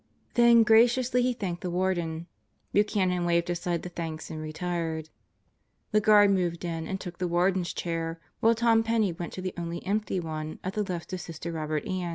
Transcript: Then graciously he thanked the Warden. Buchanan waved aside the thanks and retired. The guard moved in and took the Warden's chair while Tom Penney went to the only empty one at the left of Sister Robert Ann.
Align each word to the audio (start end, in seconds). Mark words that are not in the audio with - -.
Then 0.33 0.63
graciously 0.63 1.21
he 1.21 1.31
thanked 1.31 1.61
the 1.61 1.69
Warden. 1.69 2.25
Buchanan 2.73 3.23
waved 3.23 3.51
aside 3.51 3.83
the 3.83 3.89
thanks 3.89 4.31
and 4.31 4.41
retired. 4.41 5.11
The 5.91 6.01
guard 6.01 6.31
moved 6.31 6.65
in 6.65 6.87
and 6.87 6.99
took 6.99 7.19
the 7.19 7.27
Warden's 7.27 7.71
chair 7.71 8.19
while 8.39 8.55
Tom 8.55 8.81
Penney 8.81 9.11
went 9.13 9.31
to 9.33 9.43
the 9.43 9.53
only 9.55 9.85
empty 9.85 10.19
one 10.19 10.57
at 10.63 10.73
the 10.73 10.81
left 10.83 11.13
of 11.13 11.21
Sister 11.21 11.51
Robert 11.51 11.85
Ann. 11.87 12.09